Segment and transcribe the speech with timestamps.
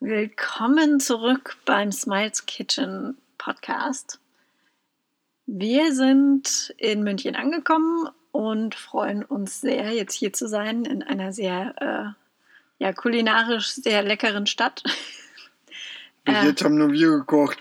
[0.00, 4.20] Willkommen zurück beim Smiles Kitchen Podcast.
[5.44, 11.32] Wir sind in München angekommen und freuen uns sehr, jetzt hier zu sein in einer
[11.32, 12.14] sehr
[12.78, 14.84] äh, ja, kulinarisch sehr leckeren Stadt.
[16.24, 17.58] Bis jetzt haben nur wir gekocht.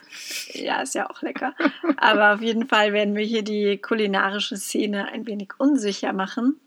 [0.54, 1.56] Ja, ist ja auch lecker.
[1.98, 6.60] Aber auf jeden Fall werden wir hier die kulinarische Szene ein wenig unsicher machen.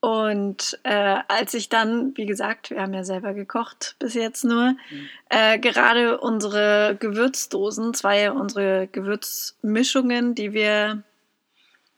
[0.00, 4.70] Und äh, als ich dann, wie gesagt, wir haben ja selber gekocht bis jetzt nur,
[4.70, 5.08] mhm.
[5.28, 11.02] äh, gerade unsere Gewürzdosen, zwei unsere Gewürzmischungen, die wir,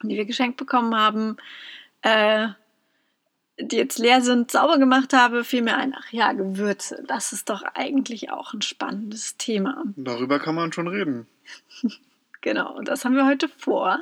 [0.02, 1.36] die wir geschenkt bekommen haben,
[2.02, 2.48] äh,
[3.60, 7.50] die jetzt leer sind, sauber gemacht habe, fiel mir ein, ach ja, Gewürze, das ist
[7.50, 9.84] doch eigentlich auch ein spannendes Thema.
[9.94, 11.28] Darüber kann man schon reden.
[12.40, 14.00] genau, und das haben wir heute vor.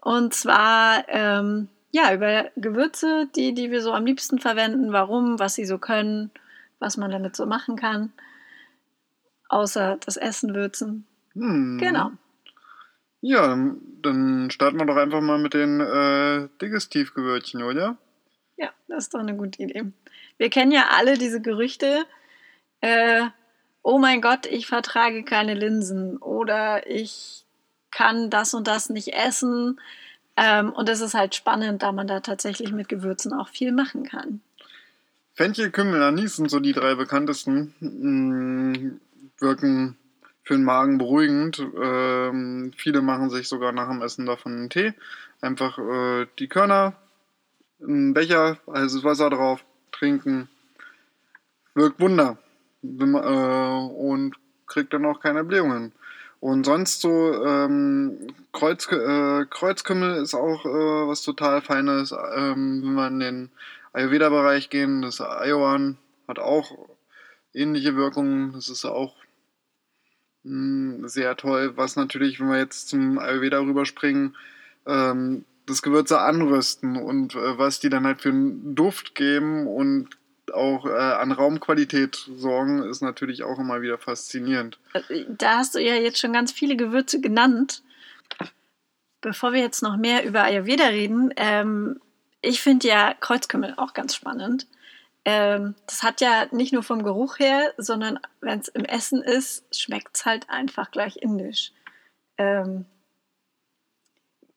[0.00, 5.54] Und zwar ähm, ja, über Gewürze, die, die wir so am liebsten verwenden, warum, was
[5.54, 6.32] sie so können,
[6.80, 8.12] was man damit so machen kann.
[9.48, 11.06] Außer das Essen würzen.
[11.34, 11.78] Hm.
[11.78, 12.10] Genau.
[13.20, 13.56] Ja,
[14.02, 17.96] dann starten wir doch einfach mal mit den äh, Digestivgewürzen, oder?
[18.56, 19.84] Ja, das ist doch eine gute Idee.
[20.36, 22.06] Wir kennen ja alle diese Gerüchte.
[22.80, 23.22] Äh,
[23.82, 27.44] oh mein Gott, ich vertrage keine Linsen oder ich
[27.92, 29.78] kann das und das nicht essen.
[30.36, 34.04] Ähm, und es ist halt spannend, da man da tatsächlich mit Gewürzen auch viel machen
[34.04, 34.40] kann.
[35.34, 37.74] Fenchel, Kümmel, Anis sind so die drei bekanntesten.
[37.80, 39.00] Mhm,
[39.38, 39.96] wirken
[40.42, 41.64] für den Magen beruhigend.
[41.80, 44.94] Ähm, viele machen sich sogar nach dem Essen davon einen Tee.
[45.40, 46.94] Einfach äh, die Körner,
[47.82, 50.48] einen Becher, heißes Wasser drauf, trinken.
[51.74, 52.38] Wirkt Wunder.
[52.82, 55.92] Äh, und kriegt dann auch keine Blähungen.
[56.44, 58.18] Und sonst so ähm,
[58.52, 63.50] Kreuz, äh, Kreuzkümmel ist auch äh, was total Feines, ähm, wenn wir in den
[63.94, 65.00] Ayurveda-Bereich gehen.
[65.00, 65.96] Das Ayoan
[66.28, 66.70] hat auch
[67.54, 68.52] ähnliche Wirkungen.
[68.52, 69.14] Das ist auch
[70.42, 71.78] mh, hm, sehr toll.
[71.78, 74.36] Was natürlich, wenn wir jetzt zum Ayurveda rüberspringen,
[74.84, 80.10] ähm, das Gewürze anrüsten und äh, was die dann halt für einen Duft geben und
[80.54, 84.78] auch äh, an Raumqualität sorgen, ist natürlich auch immer wieder faszinierend.
[85.28, 87.82] Da hast du ja jetzt schon ganz viele Gewürze genannt.
[89.20, 92.00] Bevor wir jetzt noch mehr über Ayurveda reden, ähm,
[92.42, 94.66] ich finde ja Kreuzkümmel auch ganz spannend.
[95.24, 99.64] Ähm, das hat ja nicht nur vom Geruch her, sondern wenn es im Essen ist,
[99.74, 101.72] schmeckt es halt einfach gleich indisch.
[102.36, 102.84] Ähm,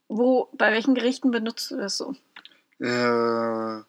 [0.10, 2.16] wo, bei welchen Gerichten benutzt du das so?
[2.80, 3.84] Äh,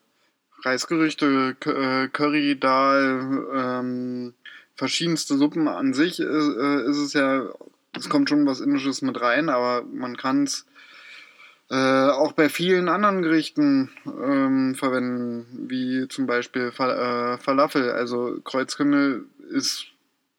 [0.64, 4.34] Reisgerichte, äh, Curry, Dal, ähm,
[4.74, 7.46] verschiedenste Suppen an sich äh, ist es ja,
[7.96, 10.66] es kommt schon was Indisches mit rein, aber man kann es
[11.70, 17.91] äh, auch bei vielen anderen Gerichten ähm, verwenden, wie zum Beispiel Fal äh, Falafel.
[17.91, 19.86] Also Kreuzkümmel ist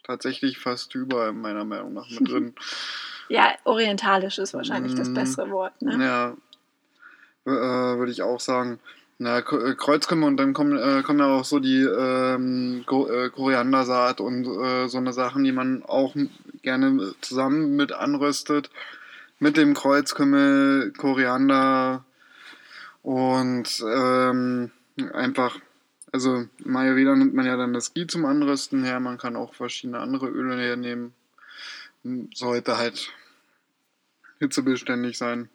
[0.04, 2.56] tatsächlich fast überall meiner Meinung nach mit drin.
[3.30, 5.80] ja, orientalisch ist wahrscheinlich das mm, bessere Wort.
[5.84, 6.04] Ne?
[6.04, 6.36] Ja,
[7.46, 8.80] äh, würde ich auch sagen.
[9.22, 14.22] Na, äh, Kreuzkümmel und dann kommen, äh, kommen ja auch so die ähm, äh, Koriandersaat
[14.22, 16.16] und äh, so eine Sachen, die man auch
[16.62, 18.70] gerne zusammen mit anröstet.
[19.38, 22.06] Mit dem Kreuzkümmel, Koriander
[23.04, 24.72] und ähm,
[25.14, 25.60] einfach,
[26.14, 30.00] also Ayurveda nimmt man ja dann das Ghee zum Anrösten her, man kann auch verschiedene
[30.00, 31.14] andere Öle hernehmen.
[32.34, 33.12] Sollte halt
[34.40, 35.50] hitzebeständig sein.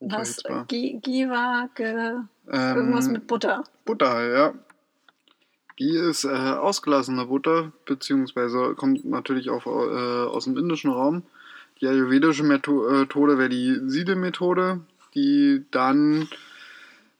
[0.00, 0.42] Was?
[0.68, 3.64] Ghee war ge ähm, irgendwas mit Butter.
[3.84, 4.54] Butter, ja.
[5.76, 11.22] Ghee ist äh, ausgelassene Butter, beziehungsweise kommt natürlich auch äh, aus dem indischen Raum.
[11.80, 14.80] Die ayurvedische Methode äh, wäre die Siede-Methode,
[15.14, 16.28] die dann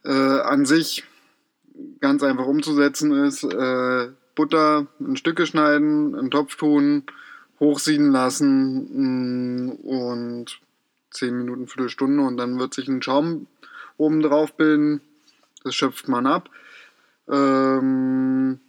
[0.05, 1.05] äh, an sich
[2.01, 3.45] ganz einfach umzusetzen ist.
[3.45, 7.05] Äh, Butter in Stücke schneiden, in Topf tun,
[7.61, 10.61] hochsieden lassen mm, und
[11.11, 13.47] 10 Minuten, Viertelstunde und dann wird sich ein Schaum
[13.97, 15.01] oben drauf bilden.
[15.67, 16.49] Das schöpft man ab.
[17.29, 18.61] Ähm,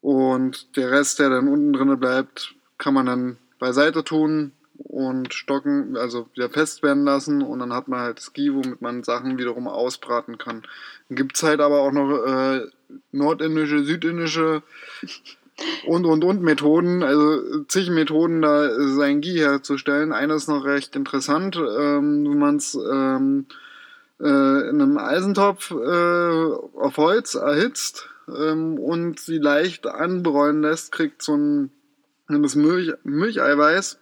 [0.00, 5.96] und der Rest, der dann unten drin bleibt, kann man dann beiseite tun und stocken,
[5.96, 9.66] also wieder fest werden lassen und dann hat man halt Ski, womit man Sachen wiederum
[9.66, 10.62] ausbraten kann.
[11.08, 12.66] Dann gibt es halt aber auch noch äh,
[13.10, 14.62] nordindische, südindische
[15.86, 20.12] und und und Methoden, also zig Methoden, da sein Ghee herzustellen.
[20.12, 23.46] Eine ist noch recht interessant, ähm, wenn man es ähm,
[24.20, 31.22] äh, in einem Eisentopf äh, auf Holz erhitzt ähm, und sie leicht anbräunen lässt, kriegt
[31.22, 31.70] so ein,
[32.28, 33.98] das Milch, Milcheiweiß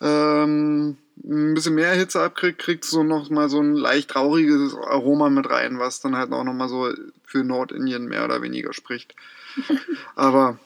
[0.00, 5.30] ähm, ein bisschen mehr Hitze abkriegt, kriegt so noch mal so ein leicht trauriges Aroma
[5.30, 6.92] mit rein, was dann halt auch noch mal so
[7.24, 9.14] für Nordindien mehr oder weniger spricht.
[10.14, 10.58] Aber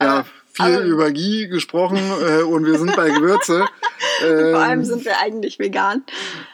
[0.00, 0.24] Ja,
[0.64, 3.66] viel aber- über Ghee gesprochen äh, und wir sind bei Gewürze.
[4.24, 6.04] Ähm, Vor allem sind wir eigentlich vegan.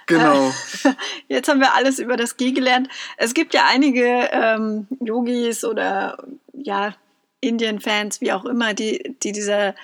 [0.07, 0.53] Genau.
[1.29, 2.89] Jetzt haben wir alles über das Ghee gelernt.
[3.17, 6.19] Es gibt ja einige ähm, Yogis oder
[6.53, 6.95] ja,
[7.41, 9.75] Indien-Fans, wie auch immer, die, die dieser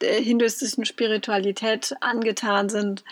[0.00, 3.04] äh, hinduistischen Spiritualität angetan sind,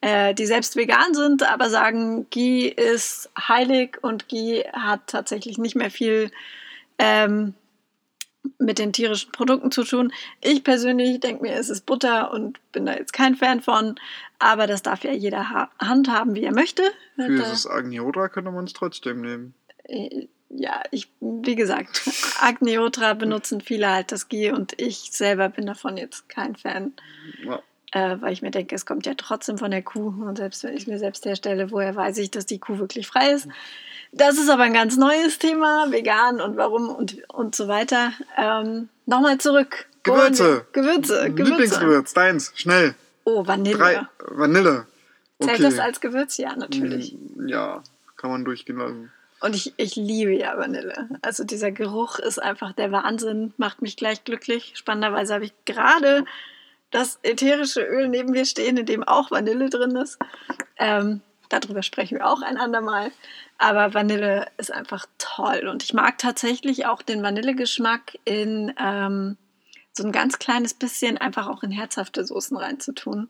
[0.00, 5.74] äh, die selbst vegan sind, aber sagen, Ghee ist heilig und Ghee hat tatsächlich nicht
[5.74, 6.30] mehr viel
[6.98, 7.54] ähm,
[8.58, 10.12] mit den tierischen Produkten zu tun.
[10.40, 13.96] Ich persönlich denke mir, es ist Butter und bin da jetzt kein Fan von,
[14.38, 16.82] aber das darf ja jeder ha handhaben, wie er möchte.
[17.16, 19.54] Für Da- das Agniodra könnte man es trotzdem nehmen.
[19.84, 22.02] äh, ja, ich, wie gesagt,
[22.40, 26.92] Agneotra benutzen viele halt das Ghee und ich selber bin davon jetzt kein Fan,
[27.44, 27.60] Ja.
[27.96, 30.74] Äh, weil ich mir denke, es kommt ja trotzdem von der Kuh und selbst wenn
[30.74, 33.48] ich es mir selbst herstelle, woher weiß ich, dass die Kuh wirklich frei ist?
[34.12, 38.12] Das ist aber ein ganz neues Thema, vegan und warum und, und so weiter.
[38.36, 39.86] Ähm, Nochmal zurück.
[40.02, 40.66] Gewürze.
[40.72, 41.42] Gewürze, Gewürze.
[41.42, 42.94] Lieblingsgewürz, deins, schnell.
[43.24, 43.78] Oh, Vanille.
[43.78, 44.06] Drei.
[44.28, 44.86] Vanille.
[45.40, 46.36] Zählt das als Gewürz?
[46.36, 47.16] Ja, natürlich.
[47.34, 47.82] Mm, Ja,
[48.16, 49.10] kann man durchgehen lassen.
[49.40, 51.08] Und ich, ich liebe ja Vanille.
[51.22, 54.72] Also dieser Geruch ist einfach der Wahnsinn, macht mich gleich glücklich.
[54.74, 56.24] Spannenderweise habe ich gerade
[56.96, 60.18] das ätherische Öl neben mir stehen, in dem auch Vanille drin ist.
[60.78, 61.20] Ähm,
[61.50, 63.12] darüber sprechen wir auch ein andermal.
[63.58, 65.68] Aber Vanille ist einfach toll.
[65.70, 69.36] Und ich mag tatsächlich auch den Vanillegeschmack in ähm,
[69.92, 73.28] so ein ganz kleines bisschen einfach auch in herzhafte Soßen reinzutun,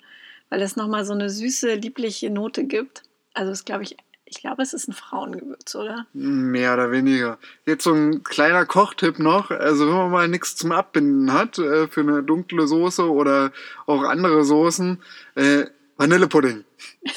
[0.48, 3.02] weil es nochmal so eine süße, liebliche Note gibt.
[3.34, 3.96] Also es glaube ich,
[4.28, 6.06] ich glaube, es ist ein Frauengewürz, oder?
[6.12, 7.38] Mehr oder weniger.
[7.64, 9.50] Jetzt so ein kleiner Kochtipp noch.
[9.50, 13.52] Also wenn man mal nichts zum Abbinden hat äh, für eine dunkle Soße oder
[13.86, 14.98] auch andere Soßen,
[15.36, 16.64] äh, Vanillepudding.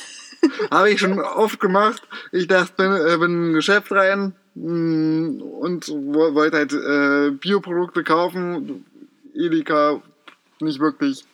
[0.72, 2.02] Habe ich schon oft gemacht.
[2.32, 7.32] Ich dachte, bin, äh, bin in ein Geschäft rein mh, und wo- wollte halt äh,
[7.32, 8.86] Bioprodukte kaufen.
[9.34, 10.02] Edeka
[10.62, 11.26] nicht wirklich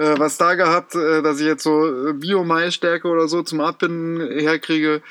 [0.00, 4.38] äh, was da gehabt, äh, dass ich jetzt so äh, Bio-Maisstärke oder so zum Abbinden
[4.40, 5.02] herkriege.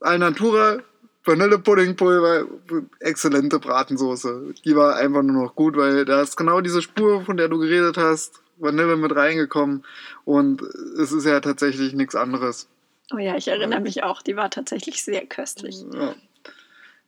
[0.00, 0.80] Alnatura,
[1.24, 2.44] Vanillepuddingpulver,
[3.00, 4.52] exzellente Bratensoße.
[4.66, 7.58] Die war einfach nur noch gut, weil da ist genau diese Spur, von der du
[7.58, 9.84] geredet hast, Vanille mit reingekommen
[10.24, 12.68] und es ist ja tatsächlich nichts anderes.
[13.14, 15.84] Oh ja, ich erinnere mich auch, die war tatsächlich sehr köstlich.
[15.94, 16.14] Ja.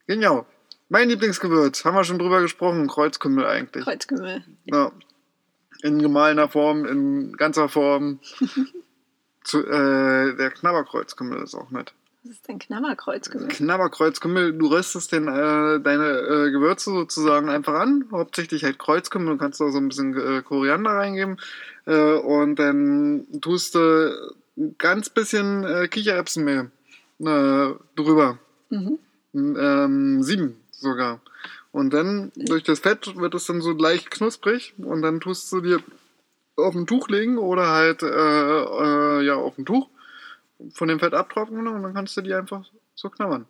[0.06, 0.46] Genau.
[0.88, 3.84] Mein Lieblingsgewürz, haben wir schon drüber gesprochen, Kreuzkümmel eigentlich.
[3.84, 4.44] Kreuzkümmel.
[4.64, 4.92] Ja.
[5.84, 8.18] In gemahlener Form, in ganzer Form.
[9.44, 11.92] Zu, äh, der Knabberkreuzkümmel ist auch nett.
[12.22, 13.48] Was ist denn Knabberkreuzkümmel?
[13.48, 18.06] Knabberkreuzkümmel, du röstest den, äh, deine äh, Gewürze sozusagen einfach an.
[18.10, 21.36] Hauptsächlich halt Kreuzkümmel, du kannst auch so ein bisschen äh, Koriander reingeben.
[21.84, 26.70] Äh, und dann tust du ein ganz bisschen äh, Kichererbsenmehl
[27.18, 28.38] äh, drüber.
[28.70, 28.98] Mhm.
[29.34, 31.20] Ähm, sieben sogar.
[31.72, 35.60] Und dann durch das Fett wird es dann so leicht knusprig und dann tust du
[35.60, 35.80] dir
[36.56, 39.88] auf ein Tuch legen oder halt äh, äh, ja auf ein Tuch
[40.72, 43.46] von dem Fett abtrocknen und dann kannst du die einfach so knabbern.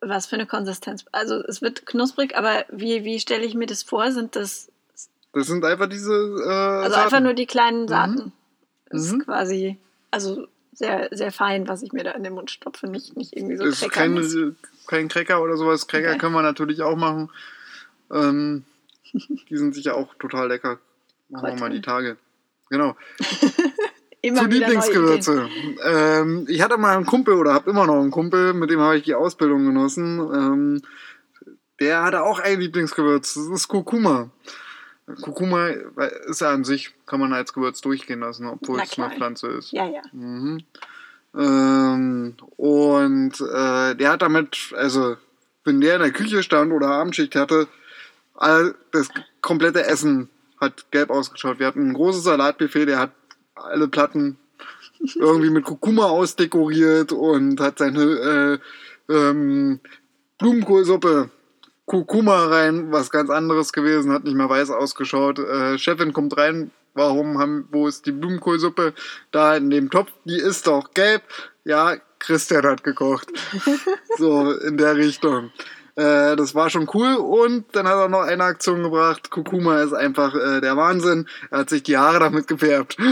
[0.00, 1.04] Was für eine Konsistenz.
[1.12, 4.10] Also es wird knusprig, aber wie, wie stelle ich mir das vor?
[4.12, 4.70] Sind das
[5.32, 7.04] Das sind einfach diese äh, also Saaten.
[7.06, 8.32] einfach nur die kleinen Saaten?
[8.90, 9.20] Das Mhm.
[9.20, 9.78] ist quasi,
[10.10, 13.56] also sehr, sehr fein, was ich mir da in den Mund stopfe, nicht, nicht irgendwie
[13.56, 14.52] so ist kein, Cracker.
[14.86, 15.86] kein Cracker oder sowas.
[15.86, 16.18] Cracker Okay.
[16.18, 17.30] können wir natürlich auch machen.
[18.12, 18.64] Ähm,
[19.12, 20.78] die sind sicher auch total lecker.
[21.28, 22.16] Machen wir mal die Tage.
[22.70, 22.96] Genau.
[24.20, 24.46] Immer Zu.
[24.48, 25.48] Lieblingsgewürze.
[25.84, 28.96] Ähm, ich hatte mal einen Kumpel oder habe immer noch einen Kumpel, mit dem habe
[28.96, 30.18] ich die Ausbildung genossen.
[30.18, 30.82] Ähm,
[31.78, 33.34] der hatte auch ein Lieblingsgewürz.
[33.34, 34.30] Das ist Kurkuma.
[35.06, 39.14] Kurkuma ist ja an sich, kann man als Gewürz durchgehen lassen, obwohl es eine.
[39.14, 39.72] Pflanze ist.
[39.72, 40.00] Ja, ja.
[40.12, 40.64] Mhm.
[41.36, 45.16] Ähm, und äh, der hat damit, also
[45.64, 47.68] wenn der in der Küche stand oder Abendschicht hatte,
[48.34, 49.08] all, das
[49.40, 50.30] komplette Essen
[50.60, 51.58] hat gelb ausgeschaut.
[51.58, 53.12] Wir hatten ein großes Salatbuffet, der hat
[53.54, 54.38] alle Platten
[55.14, 58.60] irgendwie mit Kurkuma ausdekoriert und hat seine
[59.08, 59.80] äh, ähm,
[60.38, 61.30] Blumenkohlsuppe
[61.86, 65.38] Kurkuma rein, was ganz anderes gewesen, hat nicht mehr weiß ausgeschaut.
[65.38, 68.94] Äh, Chefin kommt rein, warum haben, wo ist die Blumenkohlsuppe?
[69.32, 71.22] Da in dem Topf, die ist doch gelb.
[71.64, 73.28] Ja, Christian hat gekocht.
[74.18, 75.50] so in der Richtung.
[75.96, 79.30] Äh, das war schon cool und dann hat er noch eine Aktion gebracht.
[79.30, 81.28] Kurkuma ist einfach äh, der Wahnsinn.
[81.50, 82.96] Er hat sich die Haare damit gefärbt.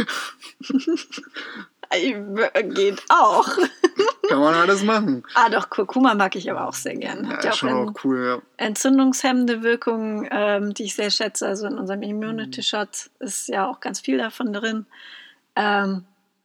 [1.92, 3.46] Geht auch.
[4.28, 5.25] Kann man alles machen.
[5.34, 7.25] ah, doch, Kurkuma mag ich aber auch sehr gern.
[7.25, 8.64] Ja, Hat ja ist auch schon auch cool, ja.
[8.64, 11.46] entzündungshemmende Wirkung, ähm, die ich sehr schätze.
[11.46, 14.87] Also in unserem Immunity-Shot ist ja auch ganz viel davon drin.
[15.56, 16.04] Ähm,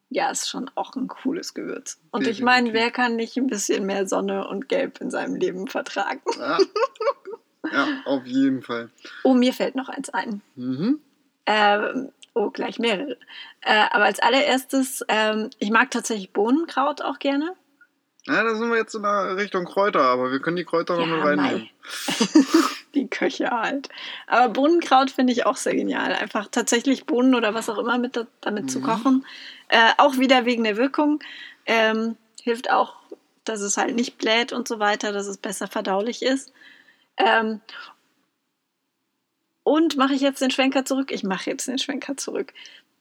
[0.10, 2.00] ja, ist schon auch ein cooles Gewürz.
[2.12, 5.68] Und ich meine, wer kann nicht ein bisschen mehr Sonne und Gelb in seinem Leben
[5.68, 6.22] vertragen?
[6.40, 6.58] ja.
[7.74, 8.90] Ja, auf jeden Fall.
[9.24, 10.42] Oh, mir fällt noch eins ein.
[10.56, 11.00] Mhm.
[11.46, 13.18] Ähm, oh, gleich mehrere.
[13.62, 17.54] Äh, aber als allererstes, ähm, ich mag tatsächlich Bohnenkraut auch gerne.
[18.28, 21.08] Ja, da sind wir jetzt in der Richtung Kräuter, aber wir können die Kräuter noch
[21.08, 21.70] Ja, mit reinnehmen.
[22.94, 23.90] Die Köche halt.
[24.26, 26.14] Aber Bohnenkraut finde ich auch sehr genial.
[26.14, 28.84] Einfach tatsächlich Bohnen oder was auch immer mit, da- damit zu Mhm.
[28.84, 29.26] kochen.
[29.70, 31.20] Äh, auch wieder wegen der Wirkung.
[31.66, 32.96] Ähm, hilft auch,
[33.46, 36.52] dass es halt nicht bläht und so weiter, dass es besser verdaulich ist.
[37.18, 37.62] Ähm,
[39.68, 41.12] und mache ich jetzt den Schwenker zurück?
[41.12, 42.54] Ich mache jetzt den Schwenker zurück.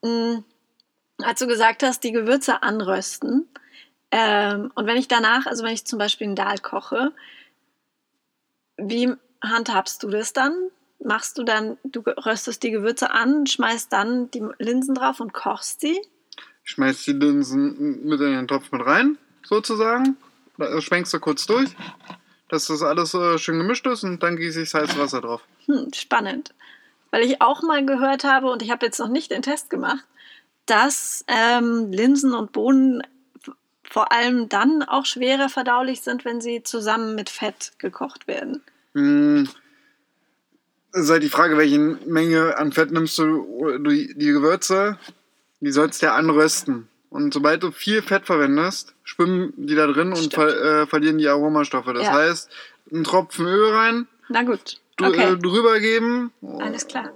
[0.02, 0.38] Mm,
[1.22, 3.48] als du gesagt hast, die Gewürze anrösten.
[4.10, 7.12] Ähm, und wenn ich danach, also wenn ich zum Beispiel einen Dahl koche,
[8.78, 10.54] wie handhabst du das dann?
[10.98, 15.82] Machst du dann, du röstest die Gewürze an, schmeißt dann die Linsen drauf und kochst
[15.82, 15.96] sie?
[16.64, 20.16] Schmeißt die Linsen mit in den Topf mit rein, sozusagen.
[20.58, 21.70] Da schwenkst du kurz durch,
[22.48, 25.42] dass das alles äh, schön gemischt ist und dann gieße ich Salzwasser drauf.
[25.66, 26.54] Hm, spannend.
[27.10, 30.04] Weil ich auch mal gehört habe, und ich habe jetzt noch nicht den Test gemacht,
[30.66, 33.02] dass ähm, Linsen und Bohnen
[33.88, 38.62] vor allem dann auch schwerer verdaulich sind, wenn sie zusammen mit Fett gekocht werden.
[38.94, 39.48] Hm.
[40.92, 44.98] Es ist halt die Frage, welche Menge an Fett nimmst du, die, die Gewürze,
[45.60, 46.88] die sollst du ja anrösten.
[47.10, 51.28] Und sobald du viel Fett verwendest, schwimmen die da drin und ver, äh, verlieren die
[51.28, 51.92] Aromastoffe.
[51.92, 52.12] Das Ja.
[52.12, 52.50] heißt,
[52.92, 54.80] einen Tropfen Öl rein, Na gut.
[55.00, 55.32] Okay.
[55.34, 57.12] äh, drüber geben, Alles klar.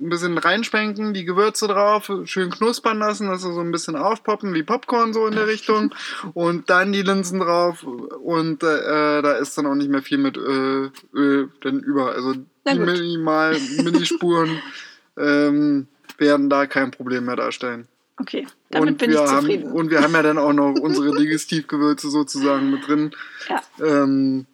[0.00, 4.54] ein bisschen reinschwenken, die Gewürze drauf, schön knuspern lassen, dass sie so ein bisschen aufpoppen
[4.54, 5.92] wie Popcorn so in der Richtung
[6.34, 10.36] und dann die Linsen drauf und äh, da ist dann auch nicht mehr viel mit
[10.36, 12.12] äh, Öl denn über.
[12.12, 14.60] Also die minimal Minispuren
[15.18, 17.88] ähm, werden da kein Problem mehr darstellen.
[18.16, 19.72] Okay, damit und bin ich haben, zufrieden.
[19.72, 23.10] Und wir haben ja dann auch noch unsere Digestivgewürze sozusagen mit drin,
[23.48, 24.46] ja, ähm,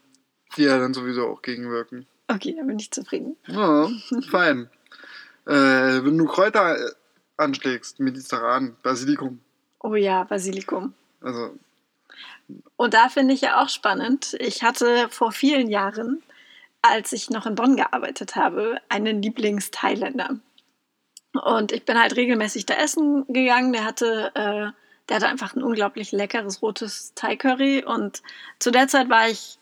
[0.57, 2.07] die ja dann sowieso auch gegenwirken.
[2.29, 3.37] okay, dann bin ich zufrieden.
[3.47, 3.89] Ja,
[4.31, 4.69] fein.
[5.47, 6.91] Äh, wenn du Kräuter äh,
[7.39, 9.41] anschlägst, mediterran, Basilikum,
[9.81, 10.93] Oh ja, Basilikum.
[11.23, 11.57] also
[12.77, 14.37] Und da finde ich ja auch spannend.
[14.39, 16.23] Ich hatte vor vielen Jahren,
[16.83, 20.39] als ich noch in Bonn gearbeitet habe, einen Lieblings-Thailänder.
[21.33, 23.73] Und ich bin halt regelmäßig da essen gegangen.
[23.73, 24.73] Der hatte, äh,
[25.09, 27.85] der hatte einfach ein unglaublich leckeres rotes Thai-Curry.
[27.85, 28.23] Und
[28.59, 29.59] zu der Zeit war ich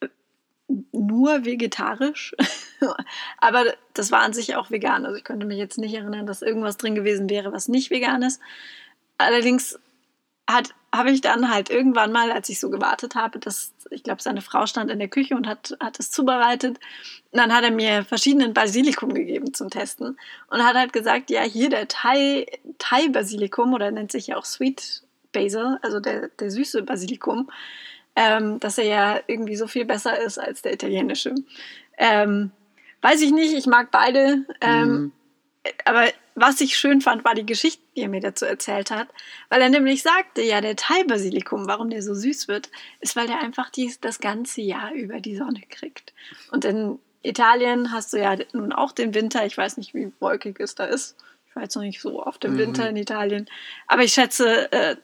[0.00, 0.08] äh,
[0.92, 2.34] nur vegetarisch.
[3.38, 5.04] Aber das war an sich auch vegan.
[5.04, 8.22] Also ich könnte mich jetzt nicht erinnern, dass irgendwas drin gewesen wäre, was nicht vegan
[8.22, 8.40] ist.
[9.18, 9.78] Allerdings
[10.48, 14.22] hat habe ich dann halt irgendwann mal, als ich so gewartet habe, dass ich glaube,
[14.22, 16.78] seine Frau stand in der Küche und hat, hat es zubereitet.
[17.32, 20.16] Und dann hat er mir verschiedenen Basilikum gegeben zum Testen
[20.50, 22.46] und hat halt gesagt, ja, hier der Thai,
[22.78, 27.50] Thai Basilikum oder nennt sich ja auch Sweet Basil, also der, der süße Basilikum,
[28.14, 31.34] ähm, dass er ja irgendwie so viel besser ist als der italienische.
[31.98, 32.52] Ähm,
[33.02, 34.44] weiß ich nicht, ich mag beide.
[34.60, 35.12] Ähm, mhm.
[35.84, 39.08] aber was ich schön fand, war die Geschichte, die er mir dazu erzählt hat.
[39.50, 43.40] Weil er nämlich sagte, ja, der Thai-Basilikum, warum der so süß wird, ist, weil der
[43.40, 46.12] einfach dies, das ganze Jahr über die Sonne kriegt.
[46.50, 49.46] Und in Italien hast du ja nun auch den Winter.
[49.46, 51.16] Ich weiß nicht, wie wolkig es da ist.
[51.48, 52.58] Ich war jetzt noch nicht so oft im Mhm.
[52.58, 53.46] Winter in Italien.
[53.86, 54.96] Aber ich schätze, äh,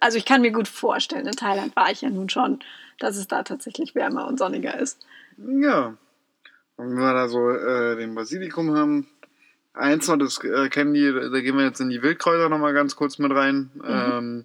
[0.00, 2.58] also ich kann mir gut vorstellen, in Thailand war ich ja nun schon,
[2.98, 4.98] dass es da tatsächlich wärmer und sonniger ist.
[5.38, 5.96] ja.
[6.76, 9.06] Und wenn wir da so äh, den Basilikum haben,
[9.74, 12.96] eins noch, das äh, kennen die, da gehen wir jetzt in die Wildkräuter nochmal ganz
[12.96, 13.70] kurz mit rein.
[13.84, 14.44] Ähm,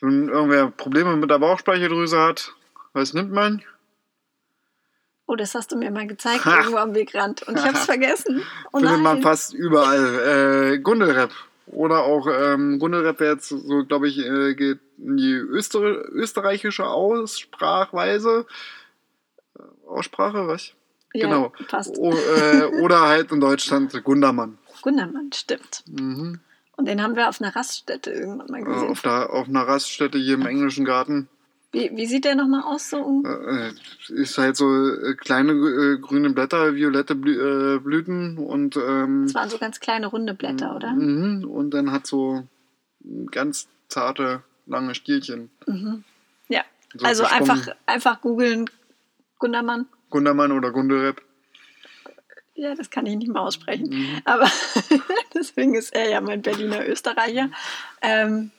[0.00, 2.54] wenn irgendwer Probleme mit der Bauchspeicheldrüse hat,
[2.92, 3.62] was nimmt man?
[5.26, 6.58] Oh, das hast du mir mal gezeigt, Ha.
[6.58, 7.42] irgendwo am Wegrand.
[7.42, 8.42] Und ich habe es vergessen.
[8.72, 10.72] Oh Findet man fast überall.
[10.74, 11.30] Äh, Gundelrep.
[11.66, 16.86] Oder auch ähm, Gundelrep wäre jetzt so, glaube ich, äh, geht in die Öster österreichische
[16.86, 18.46] Aussprachweise.
[19.86, 20.72] Aussprache, was?
[21.14, 21.52] Ja, genau.
[21.68, 21.96] Passt.
[21.98, 24.58] O, äh, oder halt in Deutschland Gundermann.
[24.82, 25.82] Gundermann, stimmt.
[25.86, 26.40] Mhm.
[26.76, 28.88] Und den haben wir auf einer Raststätte irgendwann mal Äh, gesehen.
[28.90, 31.28] auf, der, auf einer Raststätte hier im englischen Garten.
[31.72, 33.22] Wie, wie sieht der nochmal aus so?
[33.26, 33.72] Äh,
[34.12, 39.34] ist halt so äh, kleine äh, grüne Blätter, violette Blü äh, Blüten und ähm, Das
[39.34, 40.92] waren so ganz kleine runde Blätter, oder?
[40.92, 41.44] Mhm.
[41.44, 42.44] Und dann hat so
[43.30, 45.50] ganz zarte, lange Stielchen.
[45.66, 46.04] Mhm.
[46.48, 46.62] Ja,
[46.96, 47.50] So also verschwommen.
[47.50, 48.70] einfach, einfach googeln
[49.38, 49.86] Gundermann.
[50.10, 51.22] Gundermann oder Gundelrep.
[52.54, 53.88] Ja, das kann ich nicht mal aussprechen.
[53.88, 54.22] Mhm.
[54.24, 54.50] Aber
[55.34, 57.50] deswegen ist er ja mein Berliner Österreicher.
[58.02, 58.50] Ähm,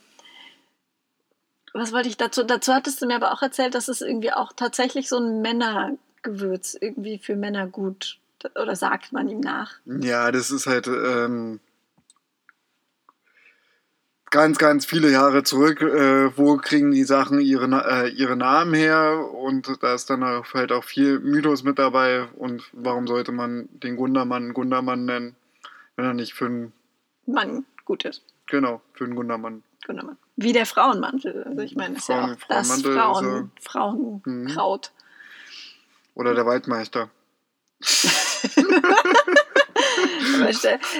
[1.73, 2.43] was wollte ich dazu?
[2.43, 6.77] Dazu hattest du mir aber auch erzählt, dass es irgendwie auch tatsächlich so ein Männergewürz
[6.79, 8.19] irgendwie für Männer gut
[8.55, 9.73] oder sagt man ihm nach.
[9.85, 11.59] Ja, das ist halt, ähm,
[14.31, 19.27] ganz, ganz viele Jahre zurück, äh, wo kriegen die Sachen ihre, äh, ihre Namen her
[19.33, 23.67] und da ist dann auch, halt auch viel Mythos mit dabei und warum sollte man
[23.71, 25.35] den Gundermann Gundermann nennen,
[25.95, 26.73] wenn er nicht für einen,
[27.25, 28.23] Mann gut ist.
[28.47, 29.63] genau, für einen Gundermann.
[29.85, 30.17] Gundermann.
[30.35, 31.43] Wie der Frauenmantel.
[31.43, 34.49] Also ich meine, das ist ja Frauen- auch das Frauenmantel ist Frauen, Mhm.
[34.49, 34.91] Frauenkraut.
[36.15, 37.09] Oder der Waldmeister.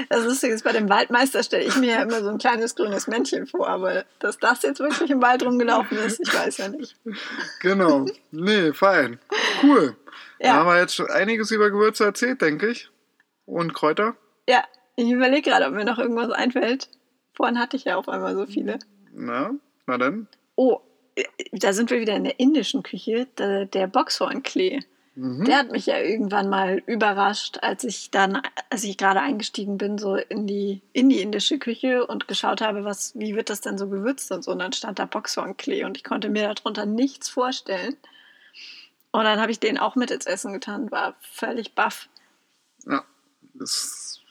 [0.10, 3.08] Das Lustige ist, bei dem Waldmeister stelle ich mir ja immer so ein kleines grünes
[3.08, 6.96] Männchen vor, aber dass das jetzt wirklich im Wald rumgelaufen ist, ich weiß ja nicht.
[7.62, 8.06] Genau.
[8.32, 9.20] nee, fein.
[9.64, 9.96] Cool.
[10.40, 10.54] Da Ja.
[10.56, 12.90] haben wir jetzt schon einiges über Gewürze erzählt, denke ich.
[13.46, 14.16] Und Kräuter.
[14.48, 14.64] Ja,
[14.96, 16.90] ich überlege gerade, ob mir noch irgendwas einfällt.
[17.34, 18.80] Vorhin hatte ich ja auf einmal so viele.
[19.14, 19.52] Na,
[19.86, 20.28] na dann.
[20.56, 20.80] Oh,
[21.52, 23.28] da sind wir wieder in der indischen Küche.
[23.38, 24.80] Der, der Boxhornklee.
[25.20, 25.44] Mhm.
[25.44, 29.98] Der hat mich ja irgendwann mal überrascht, als ich dann, als ich gerade eingestiegen bin,
[29.98, 33.78] so in die, in die indische Küche und geschaut habe, was, wie wird das denn
[33.78, 34.52] so gewürzt und so.
[34.52, 37.98] Und dann stand da Boxhornklee und ich konnte mir darunter nichts vorstellen.
[39.12, 42.08] Und dann habe ich den auch mit ins Essen getan, war völlig baff.
[42.86, 43.04] Ja,
[43.56, 44.22] das ist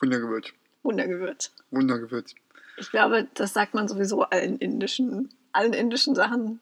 [0.00, 0.48] Wundergewürz.
[0.82, 1.52] Wundergewürz.
[1.70, 2.34] Wundergewürz.
[2.76, 6.58] Ich glaube, das sagt man sowieso allen indischen, allen indischen Sachen.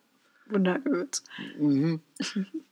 [0.50, 1.23] Wundergewürz.
[1.59, 2.00] Mhm.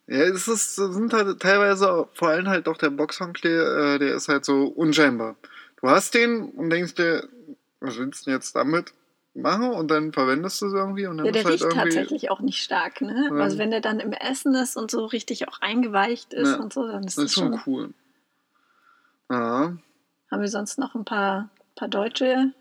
[0.07, 4.29] Ja, es ist, sind halt teilweise vor allem halt auch der Boxhornklee, äh, der ist
[4.29, 5.37] halt so unscheinbar.
[5.81, 7.29] Du hast den und denkst dir,
[7.81, 8.93] was willst du denn jetzt damit
[9.35, 9.71] machen?
[9.71, 11.79] Und dann verwendest du es irgendwie und dann Ja, der ist halt riecht irgendwie.
[11.95, 13.29] tatsächlich auch nicht stark, ne?
[13.31, 13.37] Ja.
[13.37, 16.57] Also wenn der dann im Essen ist und so richtig auch eingeweicht ist Ja.
[16.57, 17.63] und so, dann ist Das das ist schon schon.
[17.67, 17.91] cool.
[19.31, 19.77] Ja,
[20.31, 22.53] Haben wir sonst noch ein paar, paar deutsche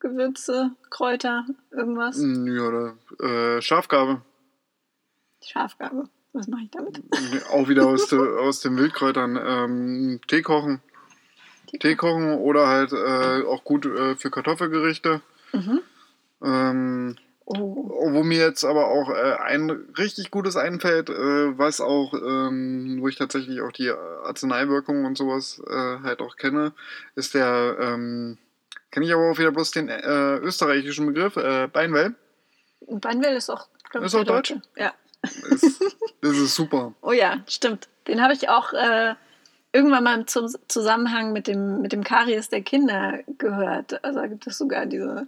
[0.00, 2.18] Gewürze, Kräuter, irgendwas?
[2.18, 4.22] Mm, ja oder äh, Schafgabe.
[5.48, 6.08] Schafgabe.
[6.32, 7.02] Was mache ich damit?
[7.50, 9.38] Auch wieder aus, de, aus den Wildkräutern.
[9.42, 10.80] Ähm, Tee kochen.
[11.80, 15.22] Tee kochen oder halt äh, auch gut äh, für Kartoffelgerichte.
[15.52, 15.80] Mhm.
[16.42, 17.16] Ähm,
[17.48, 22.98] Oh, wo mir jetzt aber auch äh, ein richtig gutes einfällt, äh, was auch, ähm,
[23.00, 26.72] wo ich tatsächlich auch die Arzneiwirkungen und sowas äh, halt auch kenne,
[27.14, 28.38] ist der, ähm,
[28.90, 32.16] kenne ich aber auch wieder bloß den äh, österreichischen Begriff, äh, Beinwell.
[32.80, 34.50] Beinwell ist auch, glaub Ist der auch deutsch?
[34.50, 34.62] Deutsche.
[34.76, 34.92] Ja.
[35.50, 35.78] Das,
[36.20, 36.94] das ist super.
[37.02, 37.88] Oh ja, stimmt.
[38.06, 39.14] Den habe ich auch äh,
[39.76, 44.02] irgendwann mal im Zusammenhang mit dem, mit dem Karies der Kinder gehört.
[44.04, 45.26] Also da gibt es sogar diese.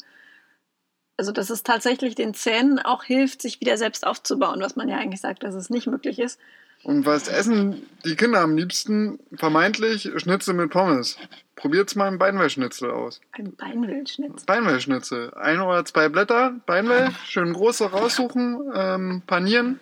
[1.16, 4.98] Also, dass es tatsächlich den Zähnen auch hilft, sich wieder selbst aufzubauen, was man ja
[4.98, 6.38] eigentlich sagt, dass es nicht möglich ist.
[6.84, 9.18] Und was essen die Kinder am liebsten?
[9.34, 11.18] Vermeintlich Schnitzel mit Pommes.
[11.56, 13.20] Probiert's mal einen Beinwellschnitzel aus.
[13.32, 14.44] Ein Beinwildschnitz.
[14.44, 15.34] Beinwellschnitzel.
[15.34, 19.80] Ein oder zwei Blätter, Beinwell, schön große raussuchen, ähm, panieren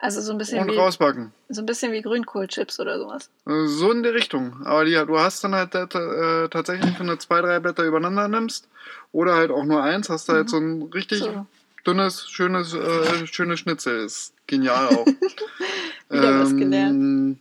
[0.00, 1.32] Also so ein bisschen und wie rausbacken.
[1.48, 3.30] so ein bisschen wie Grünkohlchips oder sowas.
[3.46, 4.64] Äh, So in die Richtung.
[4.64, 8.68] Aber die, du hast dann halt äh, tatsächlich, wenn du zwei, drei Blätter übereinander nimmst
[9.12, 10.48] oder halt auch nur eins, hast du halt Mhm.
[10.50, 11.46] so ein richtig So.
[11.84, 14.04] dünnes, schönes, äh, schönes Schnitzel.
[14.04, 15.06] Ist genial auch.
[16.10, 17.38] Wieder was gelernt.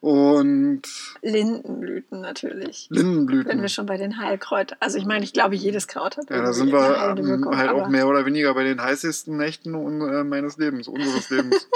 [0.00, 0.82] Und
[1.22, 2.86] Lindenblüten natürlich.
[2.88, 3.48] Lindenblüten.
[3.48, 4.78] Wenn wir schon bei den Heilkräutern.
[4.80, 7.70] Also ich meine, ich glaube, jedes Kraut hat Ja, da sind wir ähm, Wirkung, halt
[7.70, 11.68] auch mehr oder weniger bei den heißesten Nächten äh, meines Lebens, unseres Lebens.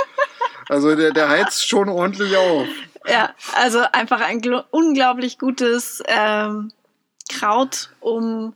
[0.69, 2.69] also der, der heizt schon ordentlich auf.
[3.09, 6.71] Ja, also einfach ein unglaublich gutes ähm,
[7.29, 8.55] Kraut, um,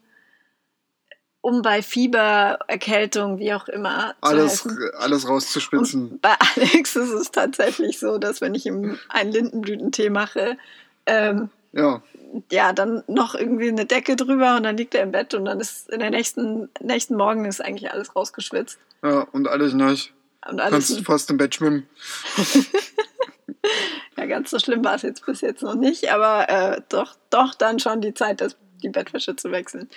[1.46, 4.66] um bei Fieber, Erkältung, wie auch immer, Alles,
[4.98, 6.11] alles rauszuspitzen.
[6.11, 10.59] Und bei Alex ist es tatsächlich so, dass wenn ich ihm einen Lindenblütentee mache,
[11.06, 12.02] ähm, Ja,
[12.50, 15.61] ja, dann noch irgendwie eine Decke drüber und dann liegt er im Bett und dann
[15.61, 18.80] ist in der nächsten, nächsten Morgen ist eigentlich alles rausgeschwitzt.
[19.04, 20.09] ja, und alles nass.
[20.50, 21.88] Und Kannst alles, fast im Bett schwimmen.
[24.16, 27.54] ja, ganz so schlimm war es jetzt bis jetzt noch nicht, aber äh, doch, doch
[27.54, 29.88] dann schon die Zeit, das, die Bettwäsche zu wechseln.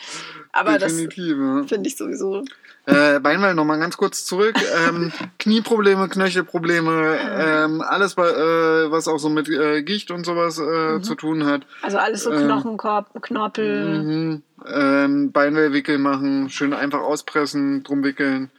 [0.52, 1.60] Aber Definitiv, ja.
[1.62, 2.44] das finde ich sowieso.
[2.86, 4.56] Äh, Beinwell nochmal ganz kurz zurück.
[4.88, 8.18] Ähm, Knieprobleme, Knöchelprobleme, ähm, alles, äh,
[8.92, 11.04] was auch so mit äh, Gicht und sowas äh, Mhm.
[11.04, 11.68] zu tun hat.
[11.82, 14.04] Also alles so Ähm, Knochenkorb, Knorpel.
[14.04, 14.44] Mhm.
[14.66, 18.50] Ähm, Beinwellwickel machen, schön einfach auspressen, drum wickeln.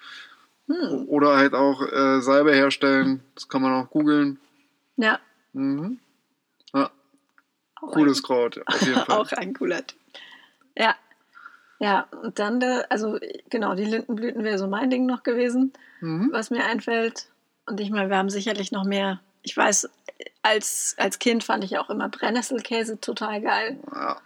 [0.69, 3.23] Hm, Oder halt auch äh, Salbe herstellen.
[3.35, 4.39] Das kann man auch googeln.
[4.97, 5.19] ja,
[5.53, 5.99] Mhm.
[6.73, 6.91] Ja,
[7.83, 9.17] auch cooles Kraut, auf jeden ein, Fall.
[9.17, 9.99] auch ein cooler Tipp.
[10.81, 10.95] Ja.
[11.79, 15.73] Ja, und dann, der, also genau, die Lindenblüten wäre so mein Ding noch gewesen.
[16.01, 16.31] Mhm.
[16.33, 17.27] was mir einfällt.
[17.67, 19.21] Und ich meine, wir haben sicherlich noch mehr.
[19.43, 19.89] Ich weiß,
[20.43, 23.79] als, als Kind fand ich auch immer Brennnesselkäse total geil.
[23.95, 24.17] Ja.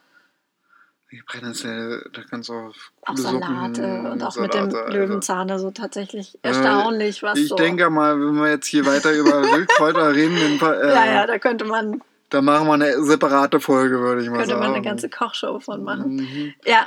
[1.11, 4.87] Die Brennnessel, da kannst du auch Auch coole Salate Suppen, und auch mit dem Salate,
[4.87, 4.99] also.
[4.99, 7.55] Löwenzahn, also tatsächlich erstaunlich, was Ich so.
[7.55, 11.39] denke mal, wenn wir jetzt hier weiter über Wildkräuter reden, dann, äh, ja, ja, da
[11.39, 12.03] könnte man,
[12.35, 14.61] dann machen wir eine separate Folge, würde ich mal könnte sagen.
[14.61, 16.17] man eine ganze Kochshow von machen.
[16.17, 16.55] Mhm.
[16.65, 16.87] Ja,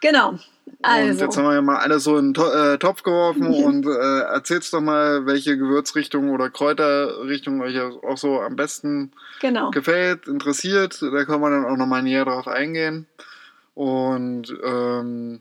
[0.00, 0.30] Genau.
[0.30, 0.42] Und
[0.82, 4.20] Also, jetzt haben wir ja mal alles so in den äh, Topf geworfen und äh,
[4.20, 9.70] erzählst doch mal, welche Gewürzrichtung oder Kräuterrichtung euch auch so am besten genau.
[9.70, 11.00] gefällt, interessiert.
[11.00, 13.06] Da können wir dann auch nochmal näher drauf eingehen.
[13.74, 15.40] Und ähm,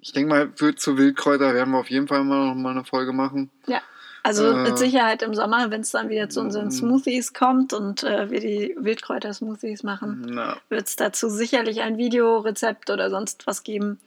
[0.00, 2.84] ich denke mal, für zu Wildkräuter werden wir auf jeden Fall mal noch mal eine
[2.84, 3.50] Folge machen.
[3.66, 3.80] Ja.
[4.24, 6.70] Also mit Sicherheit im Sommer, wenn es dann wieder zu unseren mm.
[6.70, 13.10] Smoothies kommt und äh, wir die Wildkräuter-Smoothies machen, wird es dazu sicherlich ein Videorezept oder
[13.10, 13.98] sonst was geben.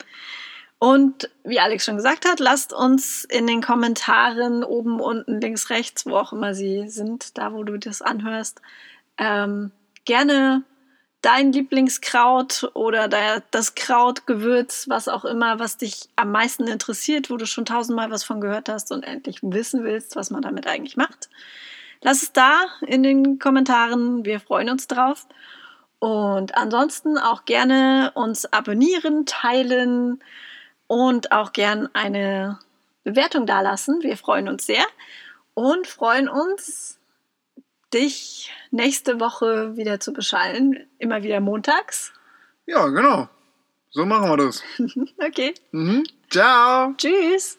[0.80, 6.06] Und wie Alex schon gesagt hat, lasst uns in den Kommentaren oben, unten, links, rechts,
[6.06, 8.62] wo auch immer sie sind, da wo du das anhörst,
[9.18, 9.72] ähm,
[10.06, 10.64] gerne
[11.26, 17.30] dein Lieblingskraut oder da- das Kraut, Gewürz, was auch immer, was dich am meisten interessiert,
[17.30, 20.68] wo du schon tausendmal was von gehört hast und endlich wissen willst, was man damit
[20.68, 21.30] eigentlich macht.
[22.02, 24.24] Lass es da in den Kommentaren.
[24.24, 25.26] Wir freuen uns drauf.
[25.98, 30.22] Und ansonsten auch gerne uns abonnieren, teilen
[30.86, 32.60] und auch gern eine
[33.04, 34.04] Bewertung dalassen.
[34.04, 34.86] Wir freuen uns sehr
[35.56, 37.00] und freuen uns,
[37.96, 40.86] dich nächste Woche wieder zu beschallen.
[41.00, 42.14] Immer wieder montags.
[42.68, 43.28] ja, genau.
[43.92, 44.62] So machen wir das.
[45.18, 45.54] Okay.
[45.72, 46.04] Mhm.
[46.30, 46.94] Ciao.
[46.98, 47.58] Tschüss.